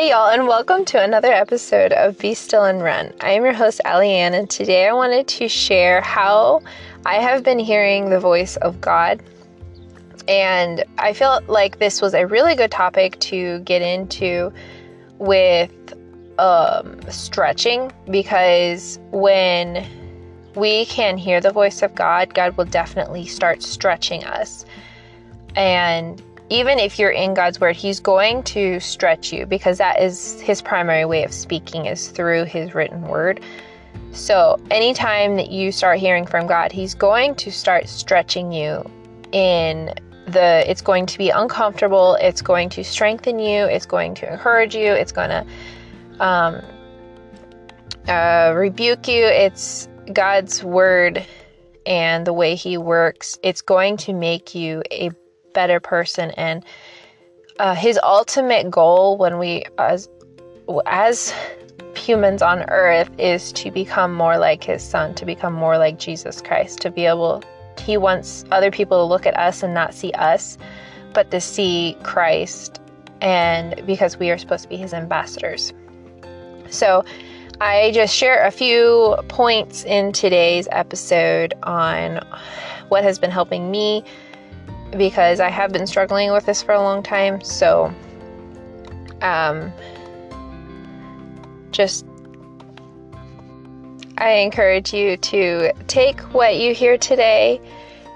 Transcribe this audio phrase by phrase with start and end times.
[0.00, 3.12] Hey, y'all, and welcome to another episode of Be Still and Run.
[3.20, 6.62] I am your host, Alli Ann, and today I wanted to share how
[7.04, 9.22] I have been hearing the voice of God.
[10.26, 14.50] And I feel like this was a really good topic to get into
[15.18, 15.92] with
[16.38, 19.86] um, stretching because when
[20.54, 24.64] we can hear the voice of God, God will definitely start stretching us.
[25.56, 30.40] And even if you're in God's word, He's going to stretch you because that is
[30.40, 33.40] His primary way of speaking is through His written word.
[34.12, 38.84] So, anytime that you start hearing from God, He's going to start stretching you
[39.32, 39.94] in
[40.26, 44.74] the it's going to be uncomfortable, it's going to strengthen you, it's going to encourage
[44.74, 45.46] you, it's going to
[46.24, 46.60] um,
[48.08, 49.24] uh, rebuke you.
[49.24, 51.24] It's God's word
[51.86, 55.10] and the way He works, it's going to make you a
[55.52, 56.64] better person and
[57.58, 60.08] uh, his ultimate goal when we as
[60.86, 61.34] as
[61.96, 66.40] humans on earth is to become more like his son to become more like jesus
[66.40, 67.42] christ to be able
[67.78, 70.56] he wants other people to look at us and not see us
[71.12, 72.80] but to see christ
[73.20, 75.72] and because we are supposed to be his ambassadors.
[76.70, 77.04] So
[77.60, 82.18] i just share a few points in today's episode on
[82.88, 84.02] what has been helping me
[84.96, 87.40] because I have been struggling with this for a long time.
[87.42, 87.92] So,
[89.22, 89.72] um,
[91.70, 92.06] just
[94.18, 97.60] I encourage you to take what you hear today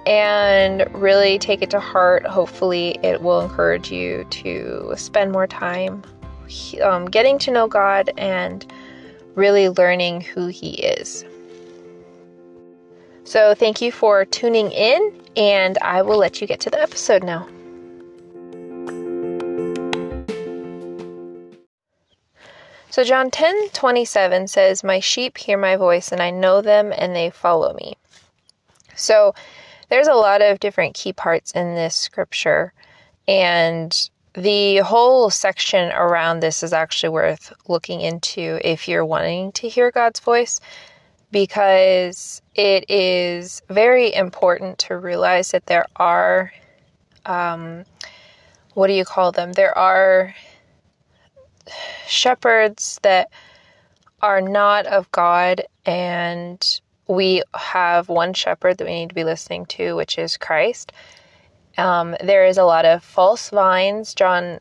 [0.07, 2.27] and really take it to heart.
[2.27, 6.03] Hopefully, it will encourage you to spend more time
[6.83, 8.67] um, getting to know God and
[9.35, 11.25] really learning who He is.
[13.25, 17.23] So, thank you for tuning in and I will let you get to the episode
[17.23, 17.49] now.
[22.91, 27.15] So John 10 27 says, My sheep hear my voice, and I know them, and
[27.15, 27.97] they follow me.
[28.95, 29.35] So
[29.89, 32.73] there's a lot of different key parts in this scripture,
[33.27, 39.69] and the whole section around this is actually worth looking into if you're wanting to
[39.69, 40.61] hear God's voice
[41.35, 46.53] because it is very important to realize that there are,
[47.27, 47.85] um,
[48.75, 49.51] what do you call them?
[49.51, 50.33] There are
[52.07, 53.33] shepherds that
[54.23, 59.67] are not of God, and we have one shepherd that we need to be listening
[59.67, 60.93] to, which is Christ.
[61.77, 64.15] Um, there is a lot of false vines.
[64.15, 64.61] John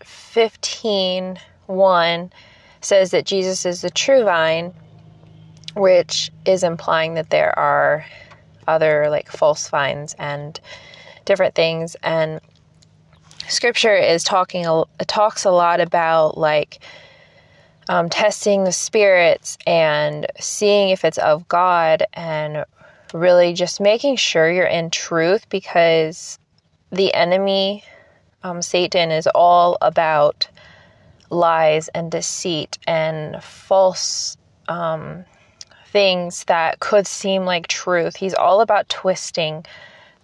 [0.00, 2.32] 15 1
[2.82, 4.72] says that Jesus is the true vine
[5.74, 8.04] which is implying that there are
[8.66, 10.60] other like false vines and
[11.24, 11.96] different things.
[12.02, 12.40] And
[13.48, 14.64] scripture is talking
[15.06, 16.78] talks a lot about like
[17.88, 22.64] um, testing the spirits and seeing if it's of god and
[23.12, 26.38] really just making sure you're in truth because
[26.90, 27.84] the enemy
[28.42, 30.48] um, satan is all about
[31.30, 34.36] lies and deceit and false
[34.68, 35.24] um,
[35.94, 38.16] things that could seem like truth.
[38.16, 39.64] He's all about twisting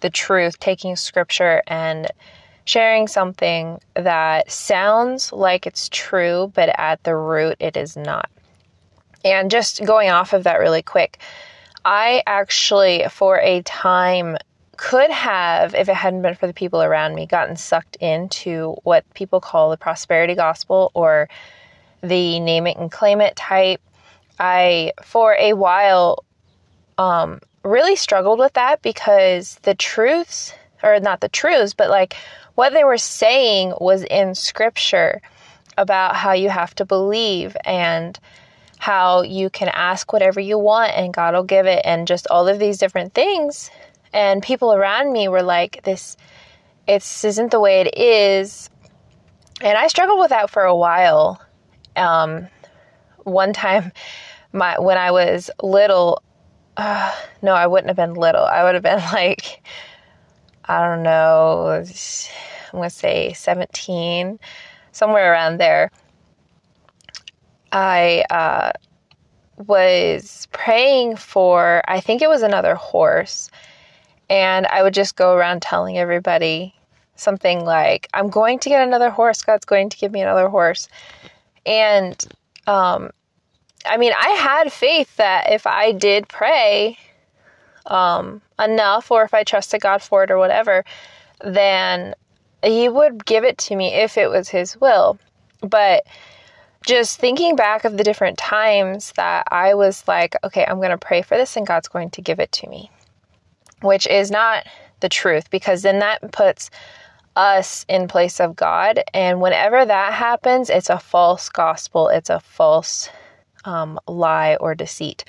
[0.01, 2.07] the truth, taking scripture and
[2.65, 8.29] sharing something that sounds like it's true, but at the root it is not.
[9.23, 11.19] And just going off of that really quick,
[11.85, 14.35] I actually, for a time,
[14.75, 19.05] could have, if it hadn't been for the people around me, gotten sucked into what
[19.13, 21.29] people call the prosperity gospel or
[22.01, 23.79] the name it and claim it type
[24.41, 26.25] I, for a while,
[26.97, 32.15] um, really struggled with that because the truths, or not the truths, but like
[32.55, 35.21] what they were saying was in scripture
[35.77, 38.19] about how you have to believe and
[38.79, 42.47] how you can ask whatever you want and God will give it, and just all
[42.47, 43.69] of these different things.
[44.11, 46.17] And people around me were like, this,
[46.87, 48.71] it's isn't the way it is.
[49.61, 51.39] And I struggled with that for a while.
[51.95, 52.47] Um,
[53.23, 53.91] one time,
[54.53, 56.21] my when I was little,
[56.77, 58.43] uh, no, I wouldn't have been little.
[58.43, 59.63] I would have been like,
[60.65, 64.39] I don't know, I'm gonna say 17,
[64.91, 65.91] somewhere around there.
[67.71, 68.71] I uh,
[69.57, 73.49] was praying for, I think it was another horse,
[74.29, 76.75] and I would just go around telling everybody
[77.15, 79.43] something like, I'm going to get another horse.
[79.43, 80.89] God's going to give me another horse.
[81.65, 82.25] And
[82.67, 83.11] um,
[83.85, 86.97] I mean, I had faith that if I did pray
[87.85, 90.85] um, enough, or if I trusted God for it, or whatever,
[91.43, 92.15] then
[92.63, 95.17] He would give it to me if it was His will.
[95.61, 96.05] But
[96.85, 100.97] just thinking back of the different times that I was like, okay, I'm going to
[100.97, 102.89] pray for this and God's going to give it to me,
[103.81, 104.65] which is not
[104.99, 106.71] the truth because then that puts
[107.35, 109.01] us in place of God.
[109.13, 113.09] And whenever that happens, it's a false gospel, it's a false
[113.65, 115.23] um, lie or deceit.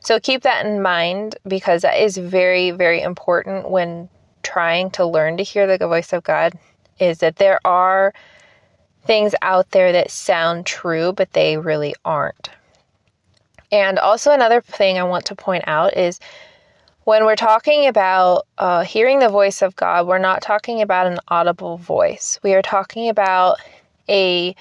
[0.00, 4.08] So keep that in mind because that is very, very important when
[4.42, 6.54] trying to learn to hear the voice of God.
[6.98, 8.12] Is that there are
[9.04, 12.50] things out there that sound true, but they really aren't.
[13.72, 16.18] And also, another thing I want to point out is
[17.04, 21.18] when we're talking about uh, hearing the voice of God, we're not talking about an
[21.28, 22.38] audible voice.
[22.42, 23.58] We are talking about
[24.08, 24.54] a,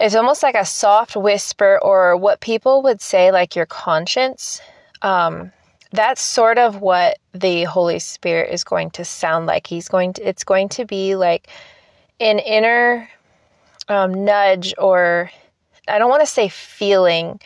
[0.00, 4.60] it's almost like a soft whisper or what people would say, like your conscience.
[5.02, 5.52] Um,
[5.92, 9.66] that's sort of what the Holy Spirit is going to sound like.
[9.66, 11.48] He's going to, it's going to be like
[12.18, 13.08] an inner
[13.88, 15.30] um, nudge or
[15.86, 17.38] I don't want to say feeling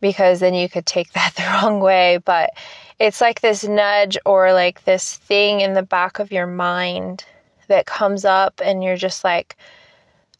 [0.00, 2.50] because then you could take that the wrong way, but
[2.98, 7.24] it's like this nudge or like this thing in the back of your mind
[7.68, 9.56] that comes up and you're just like,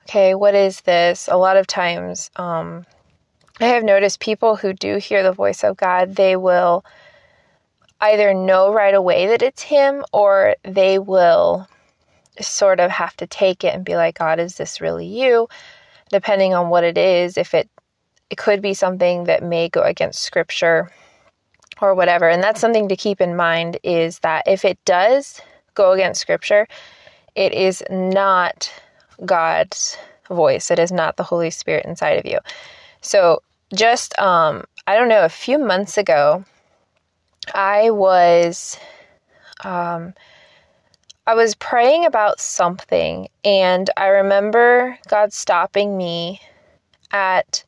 [0.02, 1.28] okay, what is this?
[1.31, 2.84] A lot of times, um,
[3.60, 6.84] I have noticed people who do hear the voice of God, they will
[8.00, 11.69] either know right away that it's Him or they will
[12.40, 15.49] sort of have to take it and be like, God, is this really you?
[16.10, 17.69] Depending on what it is, if it
[18.31, 20.90] it could be something that may go against scripture
[21.82, 22.31] or whatever.
[22.31, 25.43] And that's something to keep in mind is that if it does
[25.75, 26.66] go against scripture,
[27.34, 28.72] it is not
[29.24, 29.96] God's
[30.28, 30.70] voice.
[30.70, 32.38] It is not the Holy Spirit inside of you.
[33.00, 33.42] So
[33.74, 36.44] just um I don't know, a few months ago,
[37.54, 38.78] I was
[39.64, 40.14] um
[41.24, 46.40] I was praying about something, and I remember God stopping me
[47.12, 47.64] at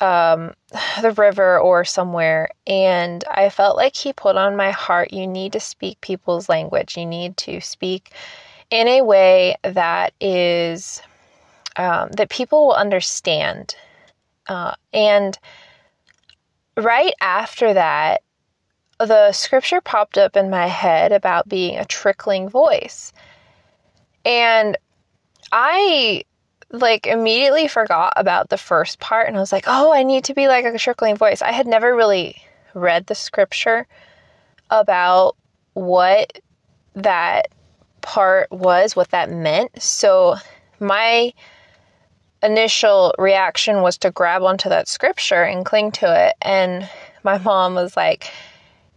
[0.00, 0.54] um,
[1.02, 5.52] the river or somewhere, and I felt like He put on my heart, you need
[5.52, 6.96] to speak people's language.
[6.96, 8.12] You need to speak
[8.70, 11.02] in a way that is
[11.76, 13.74] um, that people will understand.
[14.46, 15.38] Uh, and
[16.76, 18.22] right after that,
[18.98, 23.12] the scripture popped up in my head about being a trickling voice.
[24.24, 24.76] And
[25.52, 26.24] I
[26.70, 30.34] like immediately forgot about the first part and I was like, "Oh, I need to
[30.34, 33.86] be like a trickling voice." I had never really read the scripture
[34.70, 35.36] about
[35.74, 36.40] what
[36.94, 37.48] that
[38.04, 39.82] part was, what that meant.
[39.82, 40.36] So
[40.78, 41.32] my
[42.42, 46.34] initial reaction was to grab onto that scripture and cling to it.
[46.42, 46.88] And
[47.22, 48.30] my mom was like,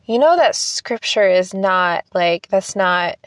[0.05, 3.17] you know that scripture is not like that's not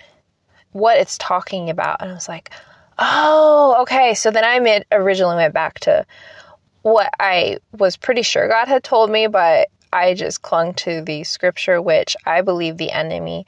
[0.73, 2.01] what it's talking about.
[2.01, 2.51] And i was like
[2.99, 4.15] oh okay.
[4.15, 6.07] So then i made, originally went back to
[6.83, 11.23] what i was pretty sure god had told me but i just clung to the
[11.25, 13.45] scripture which i believe the enemy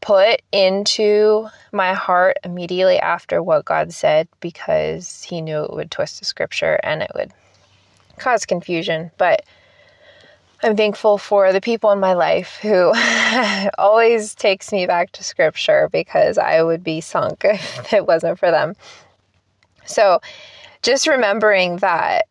[0.00, 6.18] put into my heart immediately after what god said because he knew it would twist
[6.18, 7.32] the scripture and it would
[8.18, 9.44] cause confusion but
[10.62, 12.92] I'm thankful for the people in my life who
[13.78, 18.50] always takes me back to scripture because I would be sunk if it wasn't for
[18.50, 18.74] them.
[19.86, 20.20] So,
[20.82, 22.26] just remembering that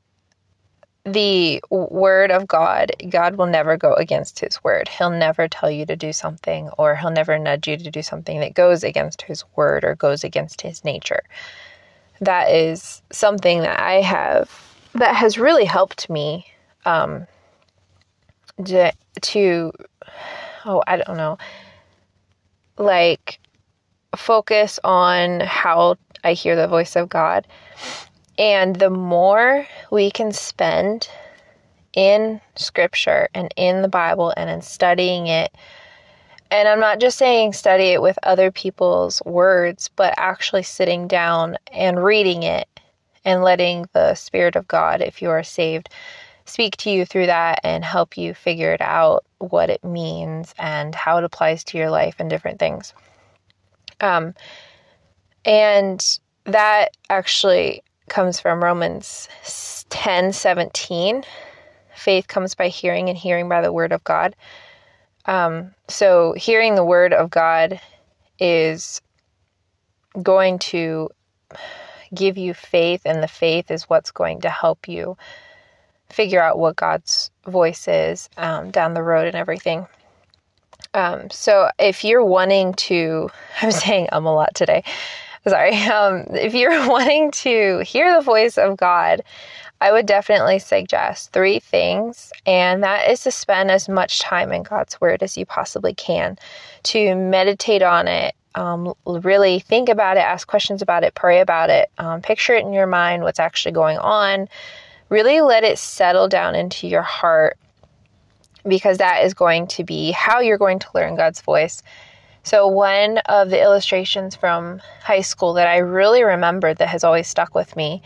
[1.13, 4.88] the word of God, God will never go against his word.
[4.88, 8.39] He'll never tell you to do something or he'll never nudge you to do something
[8.39, 11.22] that goes against his word or goes against his nature.
[12.22, 14.50] That is something that I have
[14.94, 16.46] that has really helped me
[16.86, 17.28] um,
[19.22, 19.72] to
[20.66, 21.38] oh i don't know
[22.78, 23.39] like
[24.16, 27.48] focus on how i hear the voice of god
[28.39, 31.08] and the more we can spend
[31.93, 35.53] in scripture and in the bible and in studying it
[36.50, 41.58] and i'm not just saying study it with other people's words but actually sitting down
[41.72, 42.67] and reading it
[43.25, 45.89] and letting the spirit of god if you are saved
[46.50, 50.93] speak to you through that and help you figure it out what it means and
[50.96, 52.93] how it applies to your life and different things.
[54.01, 54.34] Um,
[55.46, 59.28] and that actually comes from Romans
[59.89, 61.24] 10 17.
[61.96, 64.36] Faith comes by hearing, and hearing by the word of God.
[65.25, 67.80] Um, so, hearing the word of God
[68.39, 69.01] is
[70.22, 71.10] going to
[72.13, 75.18] give you faith, and the faith is what's going to help you
[76.10, 79.88] figure out what God's voice is um, down the road and everything.
[80.94, 83.30] Um, so if you're wanting to,
[83.62, 84.84] I'm saying um a lot today.
[85.48, 89.22] Sorry, um, if you're wanting to hear the voice of God,
[89.81, 94.63] I would definitely suggest three things, and that is to spend as much time in
[94.63, 96.38] God's Word as you possibly can,
[96.84, 101.69] to meditate on it, um, really think about it, ask questions about it, pray about
[101.69, 104.50] it, um, picture it in your mind what's actually going on.
[105.10, 107.58] Really let it settle down into your heart
[108.67, 111.81] because that is going to be how you're going to learn God's voice.
[112.43, 117.27] So, one of the illustrations from high school that I really remember that has always
[117.27, 118.01] stuck with me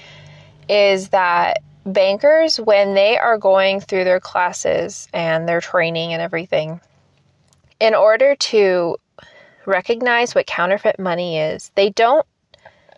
[0.67, 6.79] is that bankers, when they are going through their classes and their training and everything,
[7.79, 8.97] in order to
[9.65, 12.25] recognize what counterfeit money is, they don't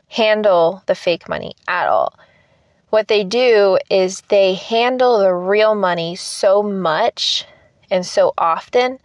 [0.07, 2.17] handle the fake money at all.
[2.89, 7.45] What they do is they handle the real money so much
[7.91, 8.99] and so often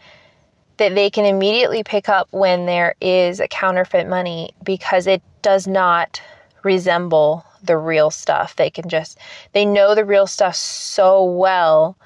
[0.81, 5.67] that they can immediately pick up when there is a counterfeit money because it does
[5.67, 6.23] not
[6.63, 8.57] resemble the real stuff.
[8.57, 9.19] They can just,
[9.53, 11.99] they know the real stuff so well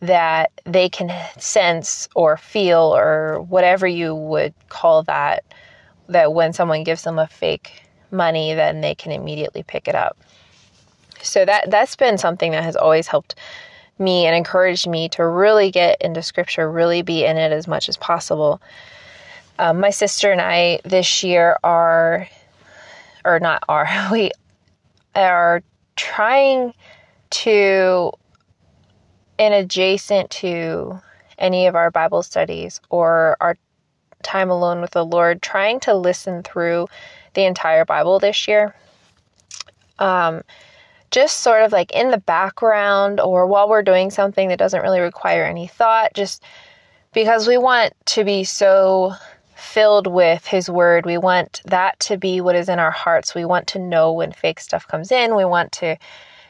[0.00, 5.44] that they can sense or feel or whatever you would call that,
[6.08, 10.18] that when someone gives them a fake money, then they can immediately pick it up.
[11.22, 13.36] So that that's been something that has always helped
[13.98, 17.88] me and encouraged me to really get into scripture, really be in it as much
[17.88, 18.60] as possible.
[19.58, 22.28] Um, my sister and I this year are,
[23.24, 24.30] or not are, we
[25.14, 25.62] are
[25.96, 26.74] trying
[27.30, 28.12] to,
[29.38, 31.00] in adjacent to
[31.38, 33.56] any of our Bible studies or our
[34.22, 36.88] time alone with the Lord, trying to listen through
[37.34, 38.74] the entire Bible this year.
[39.98, 40.42] Um,
[41.10, 45.00] just sort of like in the background or while we're doing something that doesn't really
[45.00, 46.42] require any thought, just
[47.12, 49.14] because we want to be so
[49.56, 51.04] filled with His Word.
[51.04, 53.34] We want that to be what is in our hearts.
[53.34, 55.34] We want to know when fake stuff comes in.
[55.34, 55.96] We want to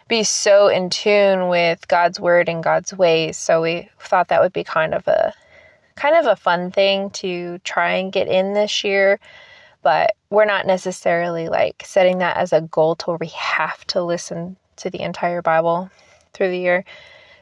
[0.09, 3.37] be so in tune with God's Word and God's ways.
[3.37, 5.33] So we thought that would be kind of a
[5.97, 9.19] kind of a fun thing to try and get in this year.
[9.83, 14.03] But we're not necessarily like setting that as a goal to where we have to
[14.03, 15.91] listen to the entire Bible
[16.33, 16.85] through the year.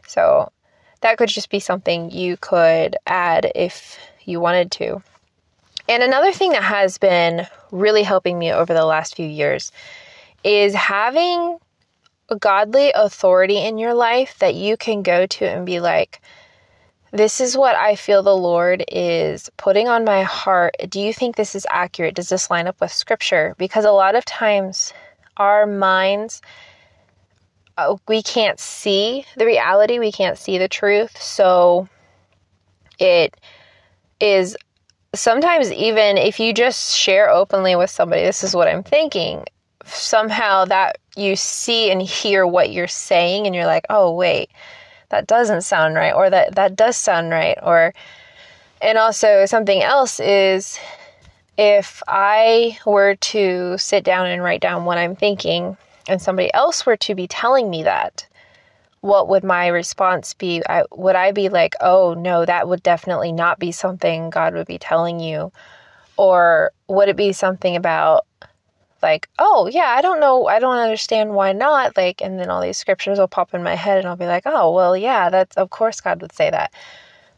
[0.07, 0.53] So
[1.01, 5.03] that could just be something you could add if you wanted to.
[5.89, 9.71] And another thing that has been really helping me over the last few years
[10.43, 11.59] is having
[12.29, 16.21] a godly authority in your life that you can go to and be like,
[17.13, 20.75] this is what I feel the Lord is putting on my heart.
[20.89, 22.15] Do you think this is accurate?
[22.15, 23.55] Does this line up with scripture?
[23.59, 24.93] Because a lot of times
[25.37, 26.43] our minds,
[27.77, 31.21] uh, we can't see the reality, we can't see the truth.
[31.21, 31.89] So
[32.99, 33.37] it
[34.21, 34.57] is
[35.15, 39.45] sometimes, even if you just share openly with somebody, this is what I'm thinking,
[39.85, 44.51] somehow that you see and hear what you're saying, and you're like, oh, wait
[45.09, 47.93] that doesn't sound right or that that does sound right or
[48.83, 50.79] and also something else is
[51.59, 55.77] if I were to sit down and write down what I'm thinking
[56.09, 58.27] and somebody else were to be telling me that
[59.01, 60.63] what would my response be?
[60.69, 64.67] I, would I be like, oh no, that would definitely not be something God would
[64.67, 65.53] be telling you?
[66.17, 68.27] Or would it be something about
[69.03, 71.97] like, oh, yeah, I don't know, I don't understand why not.
[71.97, 74.45] Like, and then all these scriptures will pop in my head and I'll be like,
[74.47, 76.73] oh, well, yeah, that's, of course, God would say that.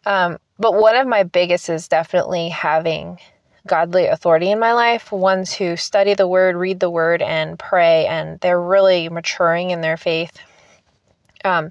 [0.07, 3.19] Um, but one of my biggest is definitely having
[3.67, 8.07] godly authority in my life, ones who study the word, read the word, and pray,
[8.07, 10.39] and they're really maturing in their faith.
[11.45, 11.71] Um,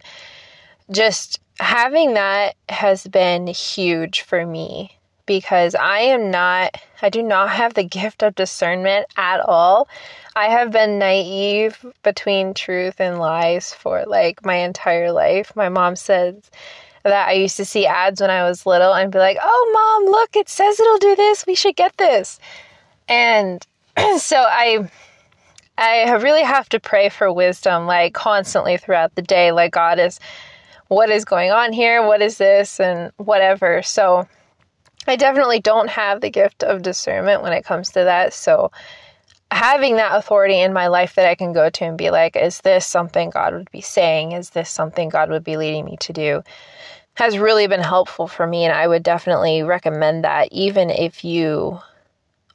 [0.92, 4.97] just having that has been huge for me
[5.28, 9.88] because I am not, I do not have the gift of discernment at all.
[10.36, 15.56] I have been naive between truth and lies for like my entire life.
[15.56, 16.50] My mom says
[17.04, 20.12] that I used to see ads when I was little and be like, oh, mom,
[20.12, 21.46] look, it says it'll do this.
[21.46, 22.40] We should get this.
[23.08, 23.66] And
[24.18, 24.90] so I.
[25.80, 29.52] I really have to pray for wisdom like constantly throughout the day.
[29.52, 30.20] Like, God is,
[30.88, 32.02] what is going on here?
[32.04, 32.80] What is this?
[32.80, 33.84] And whatever.
[33.84, 34.28] So,
[35.08, 38.34] I definitely don't have the gift of discernment when it comes to that.
[38.34, 38.72] So,
[39.52, 42.60] having that authority in my life that I can go to and be like, is
[42.60, 44.34] this something God would be saying?
[44.34, 46.44] Is this something God would be leading me to do?
[47.14, 48.66] Has really been helpful for me.
[48.66, 51.80] And I would definitely recommend that, even if you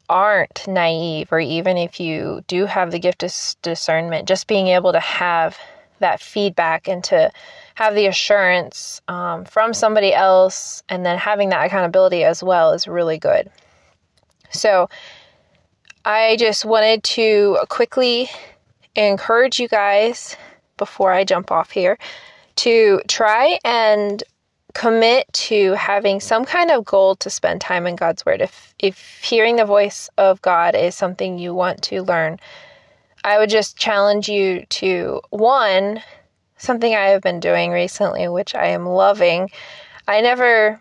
[0.09, 3.32] aren't naive or even if you do have the gift of
[3.62, 5.59] discernment, just being able to have
[6.00, 7.30] that feedback and to
[7.75, 12.87] have the assurance um, from somebody else and then having that accountability as well is
[12.87, 13.50] really good.
[14.50, 14.88] So,
[16.05, 18.29] I just wanted to quickly
[18.97, 20.37] encourage you guys
[20.76, 21.97] before I jump off here
[22.57, 24.23] to try and
[24.75, 28.41] commit to having some kind of goal to spend time in God's word.
[28.41, 32.38] If if hearing the voice of God is something you want to learn,
[33.23, 36.02] I would just challenge you to one
[36.62, 39.50] something I have been doing recently which I am loving.
[40.07, 40.81] I never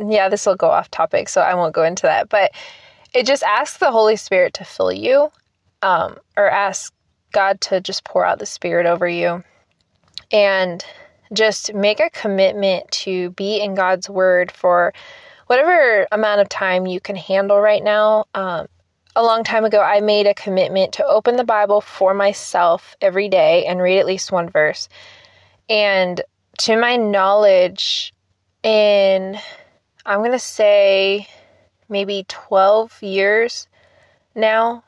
[0.00, 2.52] yeah, this will go off topic, so I won't go into that, but
[3.12, 5.30] it just asks the Holy Spirit to fill you
[5.82, 6.92] um, or ask
[7.32, 9.42] God to just pour out the Spirit over you
[10.32, 10.84] and
[11.32, 14.92] just make a commitment to be in God's Word for
[15.46, 18.24] whatever amount of time you can handle right now.
[18.34, 18.66] Um,
[19.16, 23.28] a long time ago, I made a commitment to open the Bible for myself every
[23.28, 24.88] day and read at least one verse.
[25.68, 26.20] And
[26.58, 28.12] to my knowledge,
[28.62, 29.38] in
[30.04, 31.26] I'm going to say
[31.88, 33.66] maybe 12 years
[34.34, 34.84] now,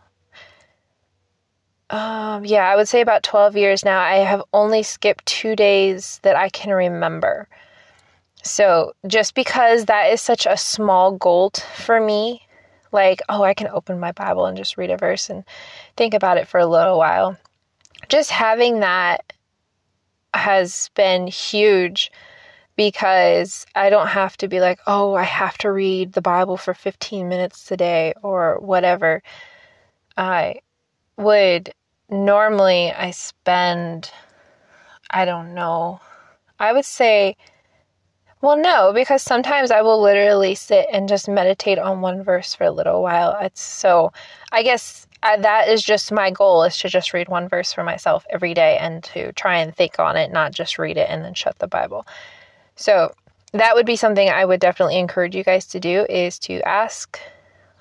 [1.91, 3.99] um, yeah, I would say about 12 years now.
[3.99, 7.49] I have only skipped two days that I can remember.
[8.43, 12.43] So, just because that is such a small goal for me,
[12.93, 15.45] like, oh, I can open my Bible and just read a verse and
[15.97, 17.37] think about it for a little while,
[18.09, 19.33] just having that
[20.35, 22.11] has been huge
[22.77, 26.75] because I don't have to be like, oh, I have to read the Bible for
[26.75, 29.23] 15 minutes today or whatever.
[30.17, 30.61] I
[31.17, 31.73] would
[32.09, 34.13] normally I spend,
[35.11, 36.01] I don't know,
[36.61, 37.37] I would say,
[38.41, 42.65] well, no, because sometimes I will literally sit and just meditate on one verse for
[42.65, 43.37] a little while.
[43.41, 44.13] It's so,
[44.53, 47.83] I guess I, that is just my goal is to just read one verse for
[47.83, 51.25] myself every day and to try and think on it, not just read it and
[51.25, 52.07] then shut the Bible.
[52.77, 53.13] So
[53.53, 57.19] that would be something I would definitely encourage you guys to do is to ask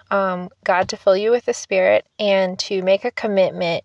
[0.09, 3.83] um, God to fill you with the Spirit and to make a commitment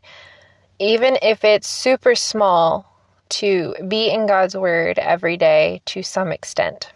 [0.83, 2.92] even if it's super small,
[3.33, 6.93] to be in God's Word every day to some extent.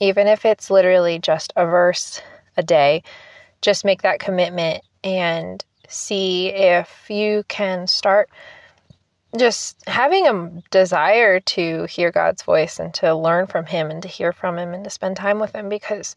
[0.00, 2.22] Even if it's literally just a verse
[2.56, 3.02] a day,
[3.60, 8.30] just make that commitment and see if you can start
[9.36, 14.08] just having a desire to hear God's voice and to learn from Him and to
[14.08, 16.14] hear from Him and to spend time with Him because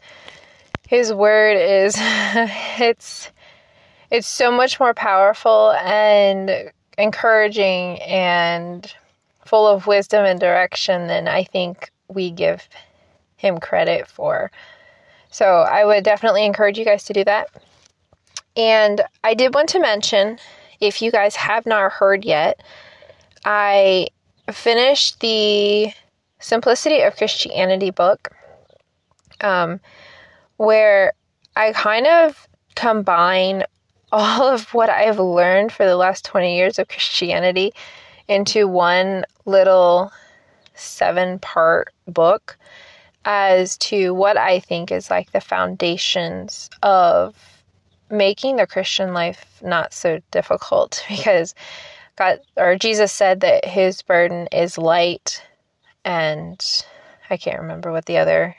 [0.87, 3.31] His Word is, it's,
[4.11, 8.93] it's so much more powerful and encouraging and
[9.45, 12.67] full of wisdom and direction than I think we give
[13.37, 14.51] him credit for.
[15.29, 17.49] So I would definitely encourage you guys to do that.
[18.57, 20.39] And I did want to mention
[20.79, 22.61] if you guys have not heard yet,
[23.43, 24.07] I
[24.51, 25.91] finished the
[26.39, 28.29] Simplicity of Christianity book,
[29.41, 29.79] um,
[30.57, 31.13] where
[31.55, 33.63] I kind of combine
[34.11, 37.73] all of what I've learned for the last 20 years of Christianity
[38.27, 40.11] into one little
[40.73, 42.57] seven part book
[43.23, 47.35] as to what I think is like the foundations of
[48.09, 51.55] making the Christian life not so difficult because
[52.15, 55.43] God or Jesus said that his burden is light
[56.03, 56.63] and
[57.29, 58.55] I can't remember what the other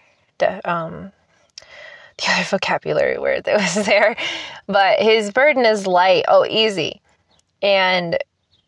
[0.65, 1.13] um,
[2.19, 4.17] the other vocabulary word that was there.
[4.67, 7.01] But his burden is light, oh, easy.
[7.63, 8.19] And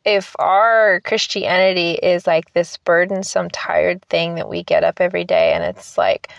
[0.08, 5.52] if our Christianity is like this burdensome, tired thing that we get up every day
[5.52, 6.30] and it's like,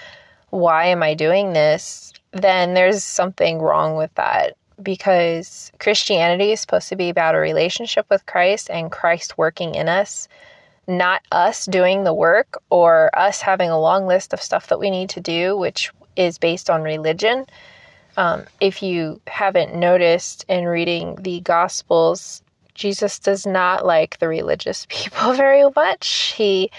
[0.50, 2.12] why am I doing this?
[2.32, 8.08] Then there's something wrong with that because Christianity is supposed to be about a relationship
[8.10, 10.28] with Christ and Christ working in us,
[10.88, 14.90] not us doing the work or us having a long list of stuff that we
[14.90, 17.46] need to do, which is based on religion.
[18.18, 22.42] Um, if you haven't noticed in reading the Gospels,
[22.80, 26.34] Jesus does not like the religious people very much.
[26.36, 26.72] He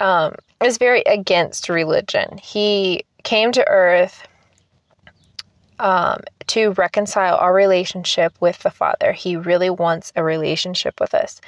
[0.00, 2.38] um, is very against religion.
[2.42, 4.26] He came to earth
[5.78, 9.12] um, to reconcile our relationship with the Father.
[9.12, 11.40] He really wants a relationship with us.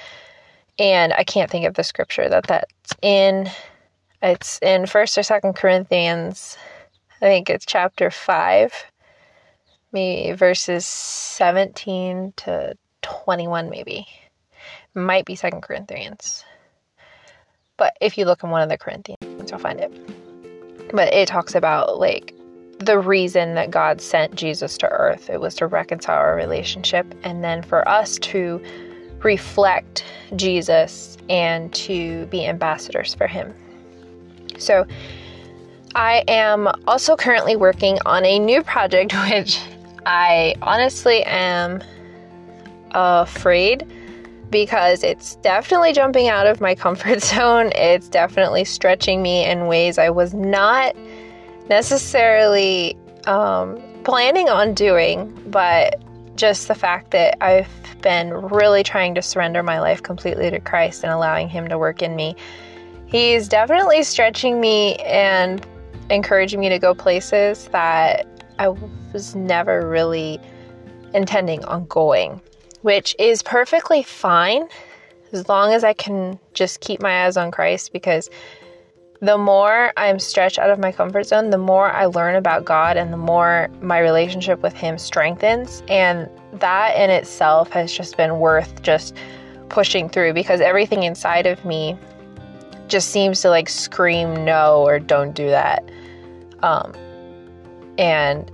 [0.78, 3.50] And I can't think of the scripture that that's in.
[4.22, 6.56] It's in First or Second Corinthians
[7.20, 8.72] I think it's chapter 5,
[9.90, 14.06] maybe verses 17 to 21, maybe.
[14.94, 16.44] Might be Second Corinthians.
[17.76, 19.92] But if you look in one of the Corinthians, you'll find it.
[20.92, 22.34] But it talks about like
[22.78, 25.30] the reason that God sent Jesus to earth.
[25.30, 28.62] It was to reconcile our relationship and then for us to
[29.22, 30.04] reflect
[30.36, 33.54] Jesus and to be ambassadors for him.
[34.58, 34.86] So
[35.94, 39.60] I am also currently working on a new project, which
[40.06, 41.82] I honestly am
[42.92, 43.86] afraid
[44.50, 47.72] because it's definitely jumping out of my comfort zone.
[47.74, 50.96] It's definitely stretching me in ways I was not
[51.68, 52.96] necessarily
[53.26, 56.00] um, planning on doing, but
[56.36, 57.68] just the fact that I've
[58.00, 62.00] been really trying to surrender my life completely to Christ and allowing Him to work
[62.00, 62.36] in me.
[63.06, 65.66] He's definitely stretching me and
[66.10, 68.26] encouraging me to go places that
[68.58, 70.40] I was never really
[71.14, 72.40] intending on going,
[72.82, 74.68] which is perfectly fine
[75.32, 78.30] as long as I can just keep my eyes on Christ because
[79.20, 82.96] the more I'm stretched out of my comfort zone, the more I learn about God
[82.96, 85.82] and the more my relationship with Him strengthens.
[85.88, 89.16] And that in itself has just been worth just
[89.68, 91.98] pushing through because everything inside of me
[92.86, 95.90] just seems to like scream no or don't do that.
[96.60, 96.92] Um,
[97.98, 98.50] and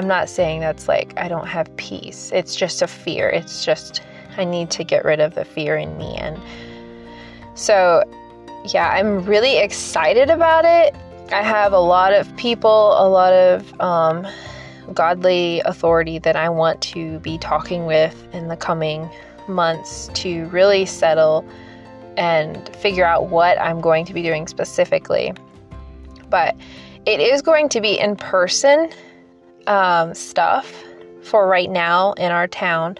[0.00, 2.30] I'm not saying that's like I don't have peace.
[2.32, 3.28] It's just a fear.
[3.28, 4.00] It's just
[4.38, 6.16] I need to get rid of the fear in me.
[6.16, 6.40] And
[7.54, 8.02] so,
[8.72, 10.94] yeah, I'm really excited about it.
[11.30, 14.26] I have a lot of people, a lot of um,
[14.94, 19.10] godly authority that I want to be talking with in the coming
[19.48, 21.46] months to really settle
[22.16, 25.34] and figure out what I'm going to be doing specifically.
[26.30, 26.56] But
[27.04, 28.90] it is going to be in person
[29.66, 30.84] um, stuff
[31.22, 32.96] for right now in our town.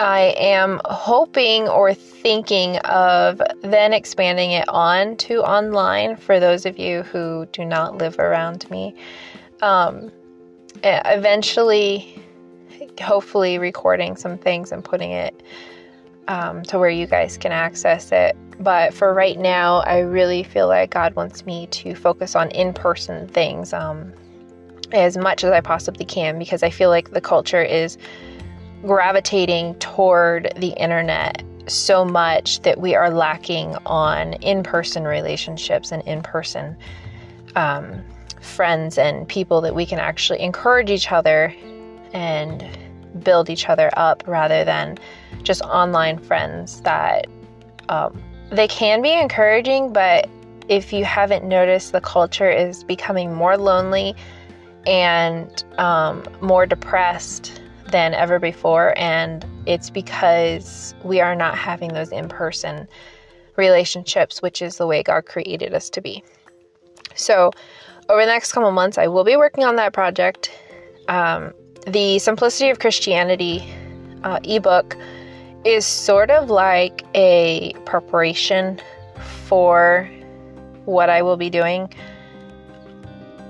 [0.00, 6.78] I am hoping or thinking of then expanding it on to online for those of
[6.78, 8.94] you who do not live around me.
[9.62, 10.10] Um,
[10.82, 12.22] eventually,
[13.00, 15.42] hopefully, recording some things and putting it
[16.28, 18.36] um, to where you guys can access it.
[18.58, 22.72] But for right now, I really feel like God wants me to focus on in
[22.72, 24.12] person things um,
[24.94, 27.98] as much as I possibly can because I feel like the culture is
[28.82, 36.02] gravitating toward the internet so much that we are lacking on in person relationships and
[36.02, 36.76] in person
[37.56, 38.02] um,
[38.40, 41.54] friends and people that we can actually encourage each other
[42.12, 42.66] and
[43.22, 44.98] build each other up rather than
[45.42, 47.26] just online friends that
[47.88, 50.28] um, they can be encouraging, but
[50.68, 54.14] if you haven't noticed, the culture is becoming more lonely
[54.86, 58.94] and um, more depressed than ever before.
[58.96, 62.88] And it's because we are not having those in person
[63.56, 66.24] relationships, which is the way God created us to be.
[67.14, 67.52] So,
[68.08, 70.50] over the next couple months, I will be working on that project.
[71.08, 71.54] Um,
[71.86, 73.64] the Simplicity of Christianity
[74.24, 74.96] uh, ebook
[75.64, 78.80] is sort of like a preparation
[79.46, 80.10] for
[80.84, 81.92] what I will be doing.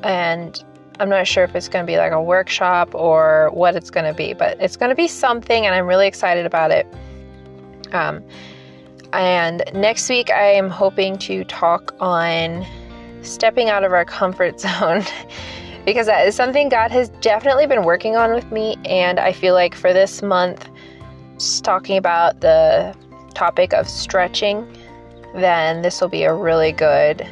[0.03, 0.63] And
[1.01, 4.07] I'm not sure if it's going to be like a workshop or what it's going
[4.07, 6.87] to be, but it's going to be something, and I'm really excited about it.
[7.93, 8.23] Um,
[9.13, 12.67] and next week, I am hoping to talk on
[13.23, 15.05] stepping out of our comfort zone
[15.85, 18.77] because that is something God has definitely been working on with me.
[18.85, 20.69] And I feel like for this month,
[21.63, 22.95] talking about the
[23.35, 24.67] topic of stretching,
[25.35, 27.27] then this will be a really good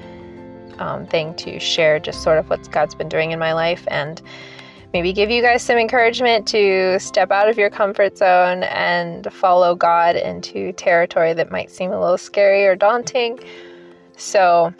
[0.82, 4.20] um, thing to share just sort of what God's been doing in my life and
[4.92, 9.74] maybe give you guys some encouragement to step out of your comfort zone and follow
[9.74, 13.38] God into territory that might seem a little scary or daunting.
[14.16, 14.74] So,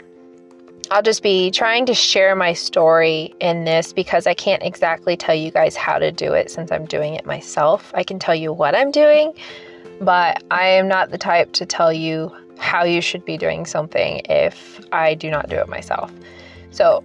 [0.91, 5.35] I'll just be trying to share my story in this because I can't exactly tell
[5.35, 7.93] you guys how to do it since I'm doing it myself.
[7.95, 9.33] I can tell you what I'm doing,
[10.03, 14.23] but I am not the type to tell you how you should be doing something
[14.27, 16.12] if I do not do it myself.
[16.71, 17.05] So,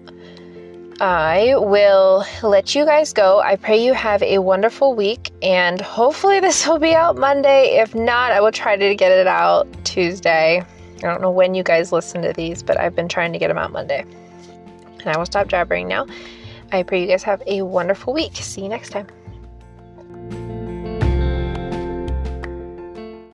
[1.00, 3.40] I will let you guys go.
[3.40, 7.78] I pray you have a wonderful week, and hopefully, this will be out Monday.
[7.78, 10.64] If not, I will try to get it out Tuesday.
[10.98, 13.50] I don't know when you guys listen to these, but I've been trying to get
[13.50, 14.06] them out Monday.
[15.00, 16.08] And I will stop jabbering now.
[16.72, 18.36] I pray you guys have a wonderful week.
[18.36, 19.08] See you next time.